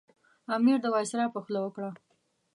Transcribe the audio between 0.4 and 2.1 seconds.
امیر د وایسرا په خوله وکړه.